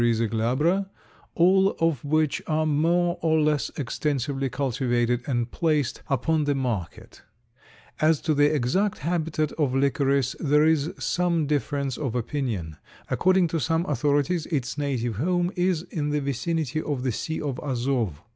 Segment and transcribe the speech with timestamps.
[0.01, 0.89] glabra_,
[1.35, 7.21] all of which are more or less extensively cultivated and placed upon the market.
[7.99, 12.77] As to the exact habitat of licorice there is some difference of opinion.
[13.11, 17.59] According to some authorities its native home is in the vicinity of the sea of
[17.63, 18.23] Azov.